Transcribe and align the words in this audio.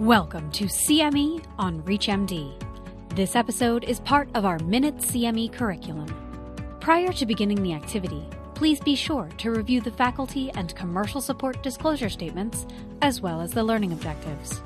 Welcome 0.00 0.50
to 0.50 0.64
CME 0.64 1.42
on 1.58 1.80
ReachMD. 1.84 2.62
This 3.14 3.34
episode 3.34 3.82
is 3.82 3.98
part 4.00 4.28
of 4.34 4.44
our 4.44 4.58
Minute 4.58 4.98
CME 4.98 5.54
curriculum. 5.54 6.06
Prior 6.80 7.14
to 7.14 7.24
beginning 7.24 7.62
the 7.62 7.72
activity, 7.72 8.28
please 8.54 8.78
be 8.78 8.94
sure 8.94 9.30
to 9.38 9.50
review 9.50 9.80
the 9.80 9.90
faculty 9.90 10.50
and 10.50 10.76
commercial 10.76 11.22
support 11.22 11.62
disclosure 11.62 12.10
statements 12.10 12.66
as 13.00 13.22
well 13.22 13.40
as 13.40 13.52
the 13.52 13.64
learning 13.64 13.92
objectives. 13.92 14.60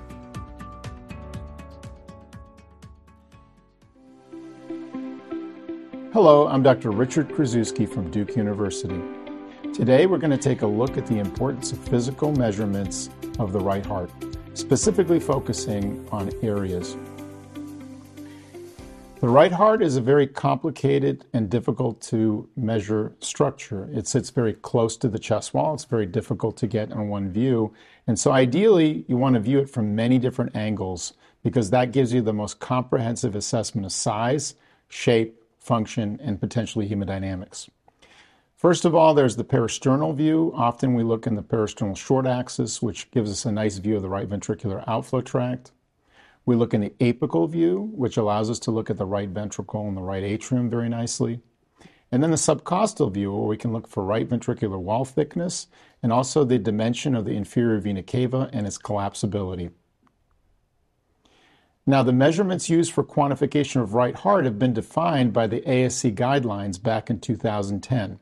Hello, 6.13 6.49
I'm 6.49 6.65
Dr. 6.65 6.91
Richard 6.91 7.29
Krasuski 7.29 7.89
from 7.89 8.11
Duke 8.11 8.35
University. 8.35 9.01
Today 9.73 10.07
we're 10.07 10.19
going 10.19 10.33
to 10.33 10.37
take 10.37 10.63
a 10.63 10.67
look 10.67 10.99
at 10.99 11.07
the 11.07 11.21
importance 11.21 11.71
of 11.71 11.79
physical 11.79 12.33
measurements 12.33 13.11
of 13.39 13.53
the 13.53 13.61
right 13.61 13.87
heart 13.87 14.11
specifically 14.55 15.21
focusing 15.21 16.07
on 16.11 16.31
areas. 16.43 16.97
The 19.21 19.29
right 19.29 19.53
heart 19.53 19.83
is 19.83 19.97
a 19.97 20.01
very 20.01 20.27
complicated 20.27 21.27
and 21.35 21.51
difficult 21.51 22.01
to 22.03 22.49
measure 22.57 23.13
structure. 23.21 23.87
It 23.93 24.09
sits 24.09 24.31
very 24.31 24.55
close 24.55 24.97
to 24.97 25.09
the 25.09 25.19
chest 25.19 25.53
wall. 25.53 25.75
It's 25.75 25.85
very 25.85 26.07
difficult 26.07 26.57
to 26.57 26.67
get 26.67 26.91
in 26.91 27.09
one 27.09 27.31
view. 27.31 27.75
And 28.07 28.19
so 28.19 28.33
ideally, 28.33 29.05
you 29.09 29.19
want 29.19 29.35
to 29.35 29.41
view 29.41 29.59
it 29.59 29.69
from 29.69 29.95
many 29.95 30.19
different 30.19 30.57
angles 30.57 31.13
because 31.43 31.69
that 31.69 31.93
gives 31.93 32.15
you 32.15 32.23
the 32.23 32.33
most 32.33 32.61
comprehensive 32.61 33.35
assessment 33.35 33.85
of 33.85 33.93
size, 33.93 34.55
shape, 34.89 35.39
function, 35.59 36.19
and 36.23 36.41
potentially 36.41 36.89
hemodynamics. 36.89 37.69
First 38.61 38.85
of 38.85 38.95
all, 38.95 39.15
there's 39.15 39.37
the 39.37 39.45
parasternal 39.45 40.15
view. 40.15 40.53
Often 40.55 40.93
we 40.93 41.03
look 41.03 41.27
in 41.27 41.35
the 41.35 41.43
parasternal 41.43 41.97
short 41.97 42.27
axis, 42.27 42.83
which 42.83 43.11
gives 43.11 43.31
us 43.31 43.47
a 43.47 43.53
nice 43.53 43.79
view 43.79 43.97
of 43.97 44.03
the 44.03 44.11
right 44.11 44.29
ventricular 44.29 44.85
outflow 44.87 45.23
tract. 45.23 45.73
We 46.45 46.57
look 46.57 46.75
in 46.75 46.83
the 46.83 46.93
apical 47.01 47.49
view, 47.49 47.91
which 47.95 48.19
allows 48.19 48.51
us 48.51 48.59
to 48.59 48.71
look 48.71 48.91
at 48.91 48.99
the 48.99 49.07
right 49.07 49.31
ventricle 49.31 49.89
and 49.89 49.97
the 49.97 50.03
right 50.03 50.23
atrium 50.23 50.69
very 50.69 50.91
nicely. 50.91 51.41
And 52.13 52.23
then 52.23 52.33
the 52.33 52.37
subcostal 52.37 53.15
view, 53.15 53.33
where 53.33 53.49
we 53.49 53.57
can 53.57 53.73
look 53.73 53.89
for 53.89 54.05
right 54.05 54.29
ventricular 54.29 54.79
wall 54.79 55.07
thickness 55.07 55.69
and 56.03 56.13
also 56.13 56.45
the 56.45 56.59
dimension 56.59 57.15
of 57.15 57.25
the 57.25 57.37
inferior 57.37 57.81
vena 57.81 58.03
cava 58.03 58.51
and 58.53 58.67
its 58.67 58.77
collapsibility. 58.77 59.71
Now, 61.87 62.03
the 62.03 62.13
measurements 62.13 62.69
used 62.69 62.93
for 62.93 63.05
quantification 63.05 63.81
of 63.81 63.95
right 63.95 64.17
heart 64.17 64.45
have 64.45 64.59
been 64.59 64.75
defined 64.75 65.33
by 65.33 65.47
the 65.47 65.67
ASE 65.67 66.03
guidelines 66.03 66.83
back 66.83 67.09
in 67.09 67.21
2010. 67.21 68.21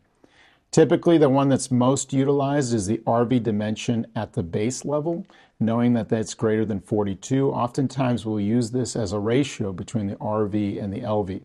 Typically, 0.70 1.16
the 1.16 1.28
one 1.28 1.48
that's 1.48 1.70
most 1.70 2.12
utilized 2.12 2.74
is 2.74 2.86
the 2.86 2.98
RV 2.98 3.42
dimension 3.42 4.06
at 4.14 4.34
the 4.34 4.42
base 4.42 4.84
level, 4.84 5.26
knowing 5.58 5.94
that 5.94 6.08
that's 6.08 6.34
greater 6.34 6.64
than 6.64 6.80
42. 6.80 7.50
Oftentimes, 7.50 8.26
we'll 8.26 8.40
use 8.40 8.70
this 8.70 8.94
as 8.94 9.12
a 9.12 9.18
ratio 9.18 9.72
between 9.72 10.06
the 10.06 10.16
RV 10.16 10.82
and 10.82 10.92
the 10.92 11.00
LV. 11.00 11.40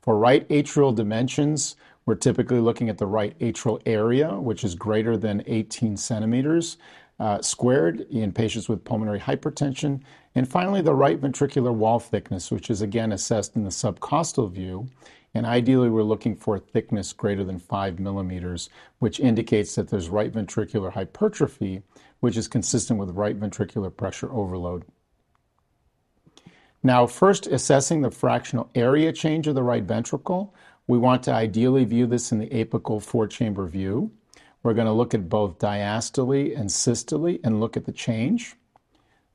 For 0.00 0.16
right 0.16 0.48
atrial 0.48 0.94
dimensions, 0.94 1.76
we're 2.06 2.14
typically 2.14 2.60
looking 2.60 2.88
at 2.88 2.98
the 2.98 3.06
right 3.06 3.36
atrial 3.38 3.80
area, 3.86 4.38
which 4.38 4.62
is 4.62 4.74
greater 4.74 5.16
than 5.16 5.42
18 5.46 5.96
centimeters 5.96 6.76
uh, 7.18 7.40
squared 7.40 8.00
in 8.10 8.32
patients 8.32 8.68
with 8.68 8.84
pulmonary 8.84 9.20
hypertension. 9.20 10.00
And 10.34 10.48
finally, 10.48 10.80
the 10.80 10.94
right 10.94 11.20
ventricular 11.20 11.72
wall 11.72 12.00
thickness, 12.00 12.50
which 12.50 12.68
is 12.68 12.82
again 12.82 13.12
assessed 13.12 13.54
in 13.54 13.64
the 13.64 13.70
subcostal 13.70 14.50
view. 14.50 14.88
And 15.32 15.46
ideally, 15.46 15.90
we're 15.90 16.02
looking 16.02 16.36
for 16.36 16.56
a 16.56 16.60
thickness 16.60 17.12
greater 17.12 17.44
than 17.44 17.58
five 17.58 17.98
millimeters, 17.98 18.68
which 18.98 19.20
indicates 19.20 19.74
that 19.74 19.88
there's 19.88 20.08
right 20.08 20.32
ventricular 20.32 20.92
hypertrophy, 20.92 21.82
which 22.20 22.36
is 22.36 22.48
consistent 22.48 22.98
with 22.98 23.10
right 23.10 23.38
ventricular 23.38 23.94
pressure 23.96 24.32
overload. 24.32 24.84
Now, 26.82 27.06
first 27.06 27.46
assessing 27.46 28.02
the 28.02 28.10
fractional 28.10 28.70
area 28.74 29.12
change 29.12 29.46
of 29.46 29.54
the 29.54 29.62
right 29.62 29.84
ventricle, 29.84 30.54
we 30.86 30.98
want 30.98 31.22
to 31.24 31.32
ideally 31.32 31.84
view 31.84 32.06
this 32.06 32.30
in 32.30 32.38
the 32.38 32.48
apical 32.48 33.02
four 33.02 33.26
chamber 33.26 33.66
view. 33.66 34.12
We're 34.62 34.74
going 34.74 34.86
to 34.86 34.92
look 34.92 35.14
at 35.14 35.28
both 35.28 35.58
diastole 35.58 36.58
and 36.58 36.70
systole 36.70 37.38
and 37.42 37.60
look 37.60 37.76
at 37.76 37.86
the 37.86 37.92
change. 37.92 38.56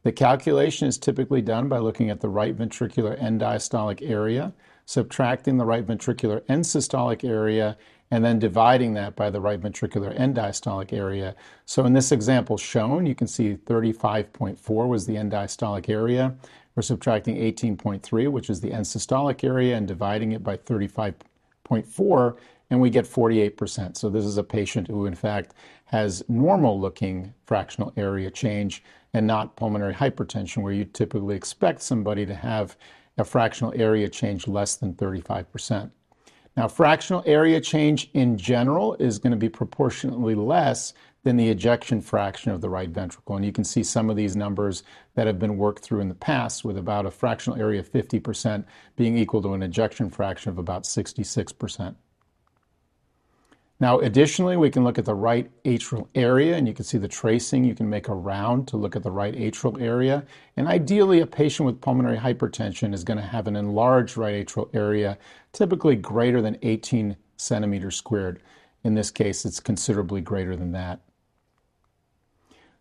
The 0.04 0.12
calculation 0.12 0.88
is 0.88 0.98
typically 0.98 1.42
done 1.42 1.68
by 1.68 1.80
looking 1.80 2.10
at 2.10 2.22
the 2.22 2.30
right 2.30 2.58
ventricular 2.58 3.22
end 3.22 3.42
diastolic 3.42 4.02
area 4.02 4.54
subtracting 4.90 5.58
the 5.58 5.66
right 5.66 5.86
ventricular 5.86 6.42
end 6.50 6.64
systolic 6.64 7.24
area, 7.24 7.78
and 8.10 8.26
then 8.26 8.40
dividing 8.40 8.96
that 8.96 9.16
by 9.16 9.30
the 9.30 9.40
right 9.40 9.62
ventricular 9.62 10.20
end 10.20 10.36
diastolic 10.36 10.92
area. 10.92 11.36
So 11.68 11.86
in 11.86 11.94
this 11.94 12.12
example 12.12 12.58
shown, 12.58 13.06
you 13.06 13.14
can 13.14 13.28
see 13.28 13.54
35.4 13.54 14.88
was 14.88 15.06
the 15.06 15.16
end 15.16 15.32
diastolic 15.32 15.90
area. 15.90 16.36
We're 16.74 16.82
subtracting 16.82 17.36
18.3, 17.36 18.32
which 18.32 18.50
is 18.50 18.62
the 18.62 18.74
end 18.74 18.86
systolic 18.86 19.44
area, 19.44 19.78
and 19.78 19.88
dividing 19.88 20.32
it 20.32 20.44
by 20.44 20.58
35.4, 20.58 22.38
and 22.70 22.80
we 22.80 22.90
get 22.90 23.06
48%. 23.06 23.98
So 23.98 24.10
this 24.10 24.26
is 24.26 24.38
a 24.38 24.44
patient 24.44 24.88
who, 24.88 25.06
in 25.06 25.16
fact, 25.16 25.54
has 25.86 26.24
normal 26.28 26.80
looking 26.80 27.34
fractional 27.46 27.94
area 27.98 28.30
change 28.30 28.84
and 29.14 29.26
not 29.26 29.56
pulmonary 29.56 29.94
hypertension, 29.94 30.62
where 30.62 30.74
you 30.74 30.86
typically 30.86 31.36
expect 31.36 31.82
somebody 31.82 32.26
to 32.26 32.36
have 32.36 32.78
a 33.18 33.24
fractional 33.24 33.74
area 33.76 34.08
change 34.08 34.48
less 34.48 34.76
than 34.76 34.94
35%. 34.94 35.90
Now, 36.56 36.68
fractional 36.68 37.24
area 37.26 37.60
change 37.62 38.10
in 38.14 38.38
general 38.38 38.96
is 38.96 39.18
going 39.18 39.32
to 39.32 39.38
be 39.38 39.50
proportionately 39.50 40.36
less 40.36 40.94
than 41.24 41.38
the 41.38 41.50
ejection 41.50 42.02
fraction 42.02 42.52
of 42.52 42.62
the 42.62 42.70
right 42.70 42.90
ventricle. 42.90 43.36
And 43.36 43.46
you 43.46 43.52
can 43.52 43.64
see 43.64 43.84
some 43.84 44.10
of 44.10 44.16
these 44.16 44.36
numbers 44.36 44.84
that 45.16 45.28
have 45.28 45.40
been 45.40 45.58
worked 45.58 45.84
through 45.84 46.00
in 46.00 46.10
the 46.10 46.16
past 46.16 46.64
with 46.64 46.78
about 46.78 47.06
a 47.06 47.12
fractional 47.12 47.60
area 47.60 47.80
of 47.80 47.92
50% 47.92 48.66
being 48.96 49.18
equal 49.18 49.42
to 49.42 49.54
an 49.54 49.64
ejection 49.64 50.10
fraction 50.10 50.50
of 50.50 50.58
about 50.58 50.84
66%. 50.84 51.96
Now, 53.82 54.00
additionally, 54.00 54.58
we 54.58 54.70
can 54.70 54.84
look 54.84 54.98
at 54.98 55.06
the 55.06 55.16
right 55.16 55.50
atrial 55.64 56.10
area, 56.14 56.58
and 56.58 56.68
you 56.68 56.74
can 56.74 56.84
see 56.84 56.98
the 56.98 57.08
tracing. 57.08 57.64
You 57.64 57.74
can 57.74 57.90
make 57.90 58.10
a 58.10 58.14
round 58.14 58.68
to 58.70 58.78
look 58.78 58.98
at 58.98 59.04
the 59.04 59.12
right 59.12 59.34
atrial 59.34 59.82
area. 59.82 60.26
And 60.58 60.68
ideally, 60.68 61.22
a 61.22 61.26
patient 61.26 61.66
with 61.66 61.80
pulmonary 61.80 62.18
hypertension 62.18 62.94
is 62.94 63.06
going 63.06 63.20
to 63.20 63.24
have 63.24 63.48
an 63.48 63.56
enlarged 63.56 64.18
right 64.18 64.46
atrial 64.46 64.70
area, 64.76 65.18
typically 65.54 65.96
greater 65.96 66.42
than 66.42 66.58
18 66.62 67.16
centimeters 67.38 67.96
squared. 67.96 68.42
In 68.84 68.96
this 68.96 69.12
case, 69.12 69.46
it's 69.46 69.62
considerably 69.62 70.20
greater 70.20 70.58
than 70.58 70.74
that. 70.74 71.00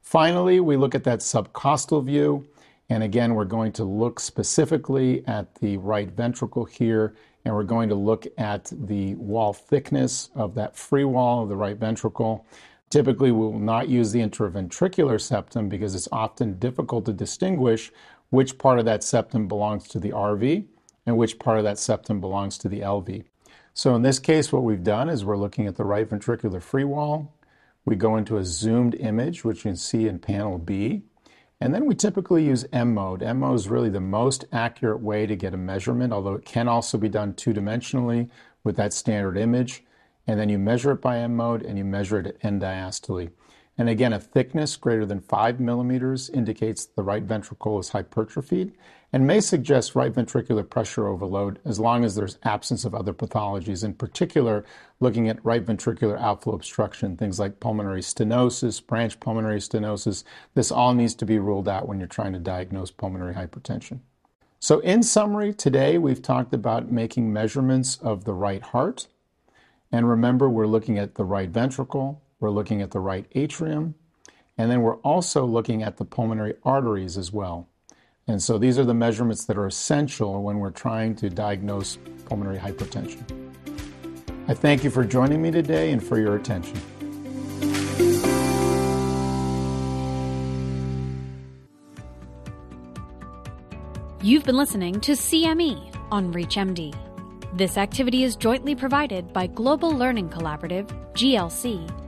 Finally, 0.01 0.59
we 0.59 0.77
look 0.77 0.97
at 0.97 1.05
that 1.05 1.21
subcostal 1.21 2.05
view. 2.05 2.45
And 2.91 3.03
again, 3.03 3.34
we're 3.34 3.44
going 3.44 3.72
to 3.72 3.84
look 3.84 4.19
specifically 4.19 5.26
at 5.26 5.54
the 5.56 5.76
right 5.76 6.10
ventricle 6.10 6.65
here 6.65 7.15
and 7.44 7.54
we're 7.54 7.62
going 7.62 7.88
to 7.88 7.94
look 7.94 8.26
at 8.37 8.72
the 8.72 9.15
wall 9.16 9.53
thickness 9.53 10.31
of 10.34 10.54
that 10.54 10.76
free 10.76 11.04
wall 11.04 11.43
of 11.43 11.49
the 11.49 11.56
right 11.56 11.76
ventricle. 11.76 12.47
Typically, 12.91 13.31
we 13.31 13.47
will 13.47 13.59
not 13.59 13.88
use 13.88 14.12
the 14.12 14.21
interventricular 14.21 15.21
septum 15.21 15.69
because 15.69 15.94
it's 15.94 16.09
often 16.10 16.59
difficult 16.59 17.04
to 17.06 17.12
distinguish 17.12 17.93
which 18.31 18.59
part 18.59 18.78
of 18.78 18.84
that 18.87 19.03
septum 19.03 19.49
belongs 19.49 19.87
to 19.88 20.00
the 20.00 20.10
RV 20.10 20.65
and 21.06 21.16
which 21.16 21.38
part 21.38 21.59
of 21.59 21.65
that 21.65 21.78
septum 21.78 22.20
belongs 22.20 22.59
to 22.59 22.69
the 22.69 22.81
LV. 22.81 23.25
So 23.75 23.94
in 23.94 24.03
this 24.03 24.19
case, 24.19 24.53
what 24.53 24.65
we've 24.65 24.82
done 24.82 25.09
is 25.09 25.25
we're 25.25 25.37
looking 25.37 25.66
at 25.66 25.76
the 25.76 25.84
right 25.84 26.09
ventricular 26.09 26.60
free 26.60 26.84
wall. 26.84 27.34
We 27.84 27.97
go 27.97 28.16
into 28.16 28.37
a 28.37 28.44
zoomed 28.44 28.94
image, 28.97 29.44
which 29.44 29.59
you 29.59 29.70
can 29.70 29.76
see 29.76 30.09
in 30.09 30.19
panel 30.19 30.59
B. 30.59 31.05
And 31.61 31.75
then 31.75 31.87
we 31.87 31.95
typically 31.95 32.45
use 32.45 32.65
M 32.73 32.95
mode. 32.95 33.23
M 33.23 33.41
mode 33.41 33.57
is 33.57 33.69
really 33.69 33.91
the 33.91 34.01
most 34.01 34.45
accurate 34.53 35.01
way 35.01 35.27
to 35.27 35.35
get 35.35 35.55
a 35.55 35.57
measurement, 35.57 36.13
although 36.13 36.35
it 36.35 36.45
can 36.45 36.69
also 36.69 36.99
be 36.99 37.09
done 37.09 37.35
two 37.35 37.53
dimensionally 37.53 38.31
with 38.63 38.77
that 38.77 38.93
standard 38.93 39.37
image. 39.37 39.83
And 40.27 40.39
then 40.39 40.49
you 40.49 40.59
measure 40.59 40.93
it 40.93 41.01
by 41.01 41.19
M 41.19 41.35
mode 41.35 41.63
and 41.63 41.77
you 41.77 41.85
measure 41.85 42.21
it 42.21 42.39
end 42.43 42.63
diastole. 42.63 43.31
And 43.78 43.89
again, 43.89 44.12
a 44.12 44.19
thickness 44.19 44.77
greater 44.77 45.06
than 45.06 45.21
five 45.21 45.61
millimeters 45.61 46.29
indicates 46.29 46.85
the 46.85 47.05
right 47.05 47.23
ventricle 47.23 47.79
is 47.79 47.91
hypertrophied 47.91 48.73
and 49.12 49.26
may 49.26 49.41
suggest 49.41 49.94
right 49.94 50.12
ventricular 50.12 50.69
pressure 50.69 51.06
overload 51.06 51.61
as 51.64 51.79
long 51.79 52.05
as 52.05 52.17
there's 52.17 52.38
absence 52.43 52.85
of 52.85 52.94
other 52.94 53.14
pathologies, 53.14 53.85
in 53.85 53.94
particular, 53.94 54.64
looking 55.00 55.29
at 55.29 55.43
right 55.44 55.64
ventricular 55.64 56.20
outflow 56.20 56.55
obstruction, 56.55 57.17
things 57.17 57.38
like 57.38 57.61
pulmonary 57.61 58.03
stenosis, 58.03 58.85
branch 58.85 59.19
pulmonary 59.20 59.61
stenosis. 59.61 60.25
This 60.55 60.73
all 60.73 60.93
needs 60.93 61.14
to 61.14 61.25
be 61.25 61.38
ruled 61.38 61.69
out 61.69 61.87
when 61.87 61.99
you're 61.99 62.08
trying 62.08 62.32
to 62.32 62.38
diagnose 62.38 62.91
pulmonary 62.91 63.35
hypertension. 63.35 64.00
So, 64.61 64.81
in 64.81 65.05
summary, 65.05 65.55
today 65.55 65.99
we've 65.99 66.20
talked 66.20 66.53
about 66.53 66.91
making 66.91 67.32
measurements 67.32 67.97
of 68.03 68.25
the 68.25 68.35
right 68.35 68.62
heart. 68.62 69.06
And 69.93 70.08
remember, 70.08 70.50
we're 70.50 70.67
looking 70.67 70.99
at 70.99 71.14
the 71.14 71.25
right 71.25 71.49
ventricle, 71.49 72.20
we're 72.40 72.50
looking 72.50 72.82
at 72.82 72.90
the 72.90 73.00
right 73.00 73.26
atrium, 73.32 73.94
and 74.56 74.70
then 74.70 74.82
we're 74.82 74.96
also 74.96 75.44
looking 75.44 75.82
at 75.82 75.96
the 75.96 76.05
pulmonary 76.05 76.55
arteries 76.64 77.17
as 77.17 77.32
well. 77.32 77.69
And 78.26 78.43
so 78.43 78.58
these 78.58 78.79
are 78.79 78.85
the 78.85 78.94
measurements 78.94 79.46
that 79.46 79.56
are 79.56 79.67
essential 79.67 80.43
when 80.43 80.58
we're 80.58 80.70
trying 80.70 81.17
to 81.17 81.31
diagnose 81.31 81.99
pulmonary 82.26 82.58
hypertension. 82.58 83.23
I 84.46 84.55
thank 84.55 84.85
you 84.85 84.90
for 84.90 85.05
joining 85.05 85.40
me 85.43 85.50
today 85.50 85.93
and 85.93 86.02
for 86.02 86.19
your 86.19 86.37
attention. 86.37 86.81
You've 94.20 94.44
been 94.44 94.56
listening 94.56 95.00
to 95.02 95.12
CME 95.12 95.94
on 96.11 96.34
ReachMD. 96.34 96.94
This 97.56 97.79
activity 97.79 98.25
is 98.25 98.37
jointly 98.37 98.75
provided 98.75 99.32
by 99.32 99.46
Global 99.46 99.91
Learning 99.91 100.29
Collaborative, 100.29 100.87
GLC, 101.14 102.07